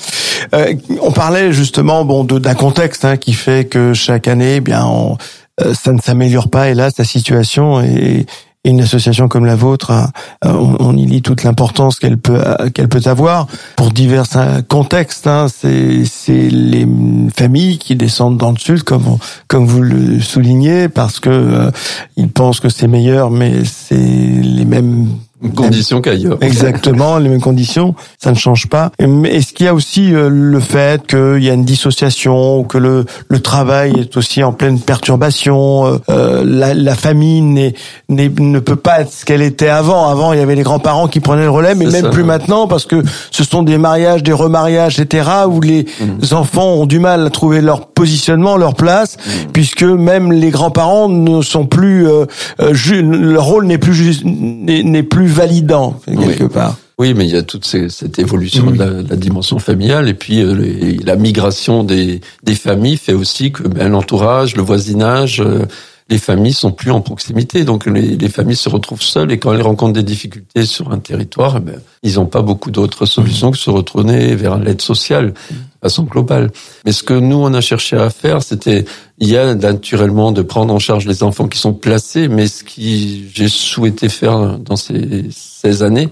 Euh, 0.55 0.75
on 1.03 1.13
parlait 1.13 1.53
justement, 1.53 2.05
bon, 2.05 2.25
d'un 2.25 2.55
contexte 2.55 3.05
hein, 3.05 3.17
qui 3.17 3.33
fait 3.33 3.69
que 3.69 3.95
chaque 3.95 4.29
année, 4.29 4.57
eh 4.57 4.61
bien, 4.61 4.85
on, 4.87 5.17
euh, 5.63 5.75
ça 5.75 5.93
ne 5.93 6.01
s'améliore 6.01 6.51
pas, 6.51 6.69
hélas, 6.69 6.95
la 6.99 7.05
situation 7.05 7.81
et, 7.81 8.27
une 8.71 8.81
association 8.81 9.29
comme 9.29 9.47
la 9.47 9.57
vôtre, 9.57 9.91
euh, 10.45 10.53
on, 10.53 10.97
y 10.97 11.07
lit 11.07 11.23
toute 11.23 11.45
l'importance 11.45 11.99
qu'elle 11.99 12.19
peut 12.19 12.43
qu'elle 12.75 12.89
peut 12.89 13.03
avoir 13.07 13.47
pour 13.77 13.91
divers 13.91 14.25
euh, 14.37 14.63
contextes. 14.63 15.27
Hein. 15.27 15.47
C'est 15.49 16.05
c'est 16.05 16.49
les 16.49 16.87
familles 17.37 17.79
qui 17.79 17.97
descendent 17.97 18.39
dans 18.39 18.51
le 18.51 18.59
sud, 18.59 18.83
comme 18.83 19.19
comme 19.49 19.67
vous 19.67 19.83
le 19.83 20.21
soulignez, 20.21 20.89
parce 20.89 21.21
que 21.21 21.31
euh, 21.31 21.71
ils 22.17 22.31
pensent 22.31 22.61
que 22.61 22.69
c'est 22.69 22.89
meilleur, 22.89 23.31
mais 23.31 23.65
c'est 23.65 23.97
les 23.97 24.65
mêmes 24.65 25.09
conditions 25.55 26.01
qu'ailleurs. 26.01 26.39
Exactement, 26.41 27.19
les 27.19 27.29
mêmes 27.29 27.41
conditions, 27.41 27.95
ça 28.19 28.31
ne 28.31 28.37
change 28.37 28.69
pas. 28.69 28.91
Mais 29.01 29.37
est-ce 29.37 29.53
qu'il 29.53 29.67
y 29.67 29.69
a 29.69 29.75
aussi 29.75 30.15
euh, 30.15 30.29
le 30.31 30.61
fait 30.61 31.07
qu'il 31.07 31.43
y 31.43 31.51
a 31.51 31.53
une 31.53 31.65
dissociation, 31.65 32.61
ou 32.61 32.63
que 32.65 32.79
le, 32.79 33.05
le 33.29 33.41
travail 33.41 33.93
est 34.01 34.17
aussi 34.17 34.43
en 34.43 34.53
pleine 34.53 34.81
perturbation, 34.81 35.87
euh, 35.87 35.99
euh, 36.09 36.43
la, 36.45 36.75
la, 36.75 36.95
famille 36.95 37.43
n'est, 37.43 37.75
ne 38.09 38.59
peut 38.59 38.77
pas 38.77 39.01
être 39.01 39.13
ce 39.13 39.25
qu'elle 39.25 39.43
était 39.43 39.69
avant. 39.69 40.09
Avant, 40.09 40.33
il 40.33 40.39
y 40.39 40.43
avait 40.43 40.55
les 40.55 40.63
grands-parents 40.63 41.09
qui 41.09 41.21
prenaient 41.21 41.45
le 41.45 41.51
relais, 41.51 41.75
mais 41.75 41.87
même 41.87 42.11
plus 42.11 42.25
maintenant, 42.25 42.67
parce 42.67 42.87
que 42.87 43.03
ce 43.31 43.45
sont 43.45 43.63
des 43.63 43.79
mariages, 43.79 44.23
des 44.23 44.33
remariages, 44.33 44.99
etc., 44.99 45.29
où 45.49 45.61
les 45.61 45.87
mmh. 46.01 46.35
enfants 46.35 46.75
ont 46.75 46.87
du 46.87 46.99
mal 46.99 47.27
à 47.27 47.31
trouver 47.31 47.61
leur 47.61 47.89
positionnement, 47.89 48.57
leur 48.57 48.75
place, 48.75 49.17
mmh. 49.17 49.31
puisque 49.53 49.83
même 49.83 50.33
les 50.33 50.51
grands-parents 50.51 51.09
ne 51.09 51.43
sont 51.43 51.67
plus, 51.67 52.07
leur 52.59 53.45
rôle 53.45 53.67
n'est 53.67 53.79
plus 53.79 54.25
n'est 54.25 55.03
plus 55.03 55.26
validant 55.27 56.01
quelque 56.07 56.45
part. 56.45 56.77
Oui, 56.99 57.13
mais 57.13 57.27
il 57.27 57.35
y 57.35 57.37
a 57.37 57.43
toute 57.43 57.67
cette 57.67 58.19
évolution 58.19 58.71
de, 58.71 59.05
la, 59.09 59.17
dimension 59.17 59.59
familiale. 59.59 60.09
Et 60.09 60.15
puis 60.15 60.41
euh, 60.41 60.97
la 61.05 61.17
migration 61.17 61.85
des, 61.85 62.23
des 62.43 62.55
familles 62.55 62.97
fait 62.97 63.13
aussi 63.13 63.53
que 63.53 63.65
ben, 63.65 63.91
l'entourage, 63.91 64.57
le 64.57 64.63
voisinage, 64.63 65.41
euh, 65.41 65.67
les 66.09 66.19
familles 66.19 66.53
sont 66.53 66.71
plus 66.71 66.93
en 66.93 67.01
proximité, 67.01 67.65
donc 67.65 67.87
les, 67.87 68.17
les, 68.17 68.29
familles 68.29 68.57
se 68.57 68.69
retrouvent 68.69 69.03
seules 69.03 69.33
et 69.33 69.39
quand 69.39 69.53
elles 69.53 69.63
rencontrent 69.63 69.93
des 69.93 70.05
difficultés 70.05 70.65
sur 70.65 70.93
un 70.93 71.01
territoire, 71.01 71.57
eh 71.57 71.61
ben, 71.61 71.81
ils 72.05 72.15
n'ont 72.15 72.27
pas 72.27 72.43
beaucoup 72.43 72.71
d'autres 72.71 73.07
solutions 73.07 73.51
que 73.51 73.59
se 73.59 73.71
retourner 73.71 74.37
vers 74.37 74.59
l'aide 74.59 74.81
sociale 74.81 75.33
de 75.33 75.57
façon 75.83 76.05
globale. 76.05 76.53
Mais 76.85 76.93
ce 76.93 77.03
que 77.03 77.15
nous 77.15 77.37
on 77.37 77.53
a 77.55 77.61
cherché 77.61 77.97
à 77.97 78.11
faire, 78.11 78.43
c'était 78.43 78.85
il 79.19 79.29
y 79.29 79.37
a 79.37 79.57
naturellement 79.57 80.31
de 80.31 80.43
prendre 80.43 80.73
en 80.73 80.79
charge 80.79 81.07
les 81.07 81.25
enfants 81.25 81.49
qui 81.49 81.59
sont 81.59 81.75
placés, 81.75 82.29
mais 82.29 82.47
ce 82.47 82.63
qui 82.63 83.25
j'ai 83.35 83.49
souhaité 83.49 84.09
faire 84.09 84.59
dans 84.61 84.77
ces, 84.77 85.27
ces 85.31 85.83
années, 85.83 86.09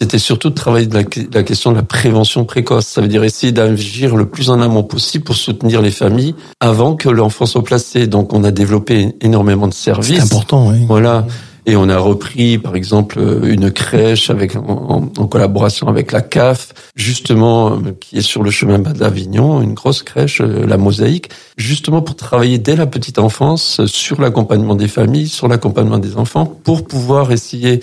c'était 0.00 0.18
surtout 0.18 0.50
de 0.50 0.54
travailler 0.54 0.86
de 0.86 0.94
la, 0.94 1.42
question 1.42 1.70
de 1.70 1.76
la 1.76 1.82
prévention 1.82 2.44
précoce. 2.44 2.86
Ça 2.86 3.00
veut 3.00 3.08
dire 3.08 3.24
essayer 3.24 3.52
d'agir 3.52 4.16
le 4.16 4.26
plus 4.26 4.50
en 4.50 4.60
amont 4.60 4.82
possible 4.82 5.24
pour 5.24 5.36
soutenir 5.36 5.80
les 5.80 5.90
familles 5.90 6.34
avant 6.60 6.96
que 6.96 7.08
l'enfant 7.08 7.46
soit 7.46 7.64
placé. 7.64 8.06
Donc, 8.06 8.32
on 8.34 8.44
a 8.44 8.50
développé 8.50 9.14
énormément 9.20 9.68
de 9.68 9.74
services. 9.74 10.18
C'est 10.18 10.34
important, 10.34 10.68
oui. 10.68 10.84
Voilà. 10.86 11.26
Et 11.68 11.74
on 11.74 11.88
a 11.88 11.98
repris, 11.98 12.58
par 12.58 12.76
exemple, 12.76 13.18
une 13.44 13.72
crèche 13.72 14.30
avec 14.30 14.54
en, 14.54 15.00
collaboration 15.26 15.88
avec 15.88 16.12
la 16.12 16.20
CAF, 16.20 16.72
justement, 16.94 17.82
qui 17.98 18.18
est 18.18 18.22
sur 18.22 18.44
le 18.44 18.52
chemin 18.52 18.78
d'Avignon, 18.78 19.60
une 19.60 19.74
grosse 19.74 20.04
crèche, 20.04 20.40
euh, 20.40 20.64
la 20.64 20.76
Mosaïque, 20.76 21.28
justement 21.56 22.02
pour 22.02 22.14
travailler 22.14 22.58
dès 22.58 22.76
la 22.76 22.86
petite 22.86 23.18
enfance 23.18 23.84
sur 23.86 24.20
l'accompagnement 24.20 24.76
des 24.76 24.86
familles, 24.86 25.26
sur 25.26 25.48
l'accompagnement 25.48 25.98
des 25.98 26.16
enfants, 26.16 26.46
pour 26.46 26.84
pouvoir 26.84 27.32
essayer 27.32 27.80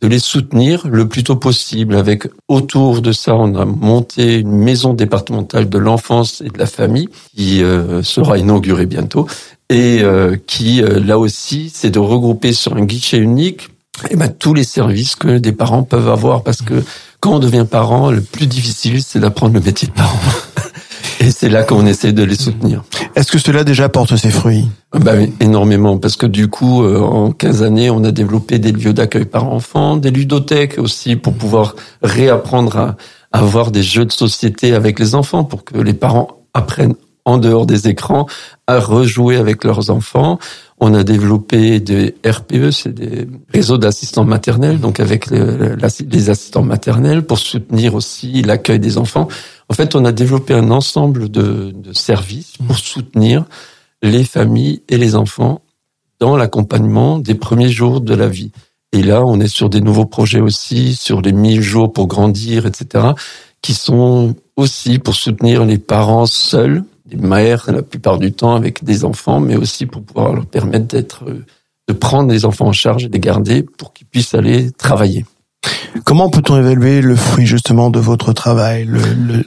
de 0.00 0.08
les 0.08 0.18
soutenir 0.18 0.86
le 0.86 1.08
plus 1.08 1.24
tôt 1.24 1.36
possible. 1.36 1.96
Avec 1.96 2.28
autour 2.48 3.00
de 3.00 3.12
ça, 3.12 3.34
on 3.34 3.54
a 3.54 3.64
monté 3.64 4.38
une 4.38 4.52
maison 4.52 4.94
départementale 4.94 5.68
de 5.68 5.78
l'enfance 5.78 6.40
et 6.40 6.48
de 6.48 6.58
la 6.58 6.66
famille 6.66 7.08
qui 7.34 7.62
euh, 7.62 8.02
sera 8.02 8.38
inaugurée 8.38 8.86
bientôt 8.86 9.26
et 9.70 10.00
euh, 10.02 10.36
qui 10.46 10.82
euh, 10.82 11.00
là 11.00 11.18
aussi, 11.18 11.70
c'est 11.72 11.90
de 11.90 11.98
regrouper 11.98 12.52
sur 12.52 12.76
un 12.76 12.84
guichet 12.84 13.18
unique 13.18 13.70
eh 14.10 14.16
ben, 14.16 14.28
tous 14.28 14.54
les 14.54 14.64
services 14.64 15.14
que 15.14 15.38
des 15.38 15.52
parents 15.52 15.84
peuvent 15.84 16.08
avoir 16.08 16.42
parce 16.42 16.62
que 16.62 16.82
quand 17.20 17.36
on 17.36 17.38
devient 17.38 17.66
parent, 17.68 18.10
le 18.10 18.20
plus 18.20 18.46
difficile, 18.46 19.02
c'est 19.02 19.20
d'apprendre 19.20 19.54
le 19.54 19.60
métier 19.60 19.88
de 19.88 19.92
parent. 19.92 20.18
Et 21.20 21.30
c'est 21.30 21.48
là 21.48 21.62
qu'on 21.62 21.86
essaie 21.86 22.12
de 22.12 22.22
les 22.22 22.36
soutenir. 22.36 22.84
Est-ce 23.14 23.30
que 23.30 23.38
cela 23.38 23.64
déjà 23.64 23.88
porte 23.88 24.16
ses 24.16 24.30
fruits? 24.30 24.68
Bah, 24.92 25.12
Énormément, 25.40 25.98
parce 25.98 26.16
que 26.16 26.26
du 26.26 26.48
coup, 26.48 26.82
euh, 26.82 26.98
en 27.00 27.30
15 27.30 27.62
années, 27.62 27.90
on 27.90 28.04
a 28.04 28.10
développé 28.10 28.58
des 28.58 28.72
lieux 28.72 28.92
d'accueil 28.92 29.24
par 29.24 29.50
enfants, 29.52 29.96
des 29.96 30.10
ludothèques 30.10 30.78
aussi, 30.78 31.16
pour 31.16 31.34
pouvoir 31.34 31.76
réapprendre 32.02 32.76
à, 32.76 32.96
avoir 33.32 33.70
des 33.70 33.82
jeux 33.82 34.04
de 34.04 34.12
société 34.12 34.74
avec 34.74 34.98
les 34.98 35.14
enfants, 35.14 35.44
pour 35.44 35.64
que 35.64 35.78
les 35.78 35.94
parents 35.94 36.44
apprennent 36.54 36.94
en 37.24 37.38
dehors 37.38 37.66
des 37.66 37.88
écrans 37.88 38.26
à 38.66 38.78
rejouer 38.78 39.36
avec 39.36 39.64
leurs 39.64 39.90
enfants. 39.90 40.38
On 40.78 40.92
a 40.94 41.02
développé 41.04 41.80
des 41.80 42.14
RPE, 42.26 42.70
c'est 42.70 42.94
des 42.94 43.26
réseaux 43.52 43.78
d'assistants 43.78 44.24
maternels, 44.24 44.80
donc 44.80 45.00
avec 45.00 45.30
les 45.30 46.30
assistants 46.30 46.62
maternels 46.62 47.22
pour 47.22 47.38
soutenir 47.38 47.94
aussi 47.94 48.42
l'accueil 48.42 48.78
des 48.78 48.98
enfants. 48.98 49.28
En 49.68 49.74
fait, 49.74 49.94
on 49.94 50.04
a 50.04 50.12
développé 50.12 50.54
un 50.54 50.70
ensemble 50.70 51.28
de, 51.30 51.72
de 51.74 51.92
services 51.92 52.56
pour 52.66 52.78
soutenir 52.78 53.44
les 54.02 54.24
familles 54.24 54.82
et 54.88 54.98
les 54.98 55.14
enfants 55.14 55.62
dans 56.20 56.36
l'accompagnement 56.36 57.18
des 57.18 57.34
premiers 57.34 57.70
jours 57.70 58.00
de 58.00 58.14
la 58.14 58.28
vie. 58.28 58.52
Et 58.92 59.02
là, 59.02 59.24
on 59.24 59.40
est 59.40 59.48
sur 59.48 59.70
des 59.70 59.80
nouveaux 59.80 60.06
projets 60.06 60.40
aussi, 60.40 60.94
sur 60.94 61.20
les 61.20 61.32
1000 61.32 61.62
jours 61.62 61.92
pour 61.92 62.06
grandir, 62.06 62.66
etc., 62.66 63.06
qui 63.60 63.74
sont 63.74 64.36
aussi 64.56 64.98
pour 64.98 65.14
soutenir 65.14 65.64
les 65.64 65.78
parents 65.78 66.26
seuls 66.26 66.84
des 67.06 67.16
mères 67.16 67.70
la 67.72 67.82
plupart 67.82 68.18
du 68.18 68.32
temps 68.32 68.54
avec 68.54 68.84
des 68.84 69.04
enfants, 69.04 69.40
mais 69.40 69.56
aussi 69.56 69.86
pour 69.86 70.02
pouvoir 70.02 70.32
leur 70.32 70.46
permettre 70.46 70.86
d'être, 70.86 71.24
de 71.88 71.92
prendre 71.92 72.30
les 72.30 72.44
enfants 72.44 72.68
en 72.68 72.72
charge 72.72 73.04
et 73.04 73.08
de 73.08 73.12
les 73.12 73.20
garder 73.20 73.62
pour 73.62 73.92
qu'ils 73.92 74.06
puissent 74.06 74.34
aller 74.34 74.70
travailler. 74.70 75.24
Comment 76.04 76.28
peut-on 76.28 76.58
évaluer 76.58 77.00
le 77.00 77.16
fruit 77.16 77.46
justement 77.46 77.90
de 77.90 77.98
votre 77.98 78.32
travail, 78.32 78.84
le, 78.84 79.00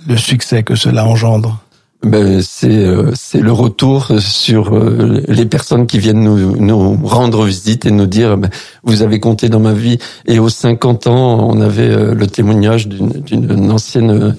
le, 0.07 0.17
succès 0.17 0.63
que 0.63 0.75
cela 0.75 1.05
engendre? 1.05 1.63
Ben, 2.03 2.41
c'est 2.41 2.69
euh, 2.69 3.12
c'est 3.15 3.41
le 3.41 3.51
retour 3.51 4.12
sur 4.19 4.75
euh, 4.75 5.24
les 5.27 5.45
personnes 5.45 5.88
qui 5.88 5.97
viennent 5.97 6.24
nous, 6.24 6.55
nous 6.55 7.07
rendre 7.07 7.43
visite 7.43 7.86
et 7.88 7.91
nous 7.91 8.05
dire 8.05 8.38
ben, 8.38 8.50
vous 8.83 9.01
avez 9.01 9.19
compté 9.19 9.50
dans 9.50 9.59
ma 9.59 9.74
vie. 9.74 9.97
Et 10.27 10.38
aux 10.38 10.50
50 10.50 11.07
ans 11.07 11.50
on 11.50 11.59
avait 11.59 11.89
euh, 11.89 12.13
le 12.13 12.27
témoignage 12.27 12.88
d'une 12.88 13.71
ancienne 13.71 14.36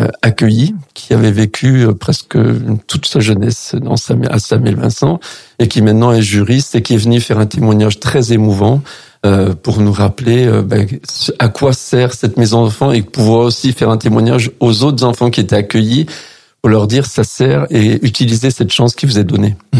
euh, 0.00 0.04
euh, 0.04 0.08
accueilli, 0.22 0.74
qui 0.94 1.14
avait 1.14 1.30
vécu 1.30 1.84
euh, 1.84 1.92
presque 1.92 2.38
toute 2.86 3.06
sa 3.06 3.20
jeunesse 3.20 3.74
dans 3.80 3.94
à 4.30 4.38
Samuel-Vincent, 4.38 5.20
et 5.58 5.68
qui 5.68 5.82
maintenant 5.82 6.12
est 6.12 6.22
juriste 6.22 6.74
et 6.74 6.82
qui 6.82 6.94
est 6.94 6.98
venu 6.98 7.20
faire 7.20 7.38
un 7.38 7.46
témoignage 7.46 8.00
très 8.00 8.32
émouvant 8.32 8.82
euh, 9.26 9.54
pour 9.54 9.80
nous 9.80 9.92
rappeler 9.92 10.48
ben, 10.64 10.86
à 11.38 11.48
quoi 11.48 11.72
sert 11.72 12.14
cette 12.14 12.36
maison 12.36 12.64
d'enfants 12.64 12.92
et 12.92 13.02
pouvoir 13.02 13.46
aussi 13.46 13.72
faire 13.72 13.90
un 13.90 13.98
témoignage 13.98 14.50
aux 14.60 14.82
autres 14.82 15.04
enfants 15.04 15.30
qui 15.30 15.40
étaient 15.40 15.56
accueillis 15.56 16.06
pour 16.62 16.70
leur 16.70 16.86
dire 16.86 17.06
ça 17.06 17.24
sert 17.24 17.66
et 17.70 18.04
utiliser 18.04 18.50
cette 18.50 18.72
chance 18.72 18.94
qui 18.94 19.06
vous 19.06 19.18
est 19.18 19.24
donnée. 19.24 19.56
Mmh. 19.74 19.78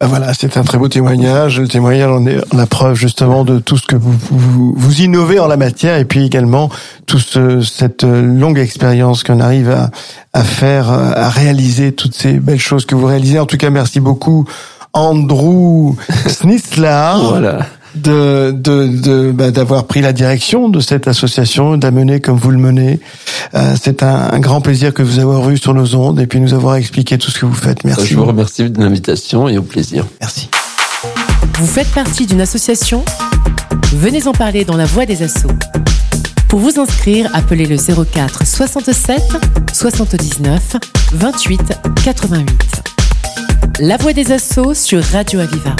Ben 0.00 0.08
voilà, 0.08 0.34
c'est 0.34 0.56
un 0.56 0.64
très 0.64 0.76
beau 0.76 0.88
témoignage. 0.88 1.60
Le 1.60 1.68
témoignage 1.68 2.10
en 2.10 2.26
est 2.26 2.38
la 2.52 2.66
preuve 2.66 2.96
justement 2.96 3.44
de 3.44 3.58
tout 3.58 3.78
ce 3.78 3.86
que 3.86 3.96
vous, 3.96 4.12
vous, 4.30 4.74
vous 4.76 5.00
innovez 5.00 5.38
en 5.38 5.46
la 5.46 5.56
matière 5.56 5.96
et 5.98 6.04
puis 6.04 6.26
également 6.26 6.68
toute 7.06 7.38
cette 7.62 8.02
longue 8.02 8.58
expérience 8.58 9.22
qu'on 9.22 9.40
arrive 9.40 9.70
à, 9.70 9.90
à 10.32 10.42
faire, 10.42 10.90
à 10.90 11.28
réaliser 11.28 11.92
toutes 11.92 12.14
ces 12.14 12.34
belles 12.34 12.60
choses 12.60 12.86
que 12.86 12.94
vous 12.94 13.06
réalisez. 13.06 13.38
En 13.38 13.46
tout 13.46 13.56
cas, 13.56 13.70
merci 13.70 14.00
beaucoup 14.00 14.44
Andrew 14.92 15.94
Snislar. 16.26 17.22
voilà 17.22 17.60
de 17.94 18.50
de 18.50 19.32
bah, 19.32 19.50
d'avoir 19.50 19.86
pris 19.86 20.00
la 20.00 20.12
direction 20.12 20.68
de 20.68 20.80
cette 20.80 21.08
association, 21.08 21.76
d'amener 21.76 22.20
comme 22.20 22.36
vous 22.36 22.50
le 22.50 22.58
menez. 22.58 23.00
Euh, 23.54 23.74
c'est 23.80 24.02
un, 24.02 24.38
grand 24.40 24.60
plaisir 24.60 24.92
que 24.92 25.02
vous 25.02 25.18
avoir 25.18 25.42
vu 25.42 25.58
sur 25.58 25.74
nos 25.74 25.94
ondes 25.94 26.20
et 26.20 26.26
puis 26.26 26.40
nous 26.40 26.54
avoir 26.54 26.76
expliqué 26.76 27.18
tout 27.18 27.30
ce 27.30 27.38
que 27.38 27.46
vous 27.46 27.54
faites. 27.54 27.84
Merci. 27.84 28.06
Je 28.06 28.16
vous 28.16 28.24
remercie 28.24 28.68
de 28.68 28.80
l'invitation 28.80 29.48
et 29.48 29.58
au 29.58 29.62
plaisir. 29.62 30.06
Merci. 30.20 30.48
Vous 31.58 31.66
faites 31.66 31.92
partie 31.92 32.26
d'une 32.26 32.40
association? 32.40 33.04
Venez 33.92 34.26
en 34.26 34.32
parler 34.32 34.64
dans 34.64 34.76
la 34.76 34.86
voix 34.86 35.06
des 35.06 35.22
assauts. 35.22 35.52
Pour 36.48 36.58
vous 36.60 36.78
inscrire, 36.78 37.30
appelez 37.34 37.66
le 37.66 37.76
04 37.76 38.46
67 38.46 39.22
79 39.72 40.76
28 41.12 41.60
88. 42.04 42.48
La 43.80 43.96
voix 43.96 44.12
des 44.12 44.32
assauts 44.32 44.74
sur 44.74 45.02
Radio 45.02 45.40
Aviva. 45.40 45.74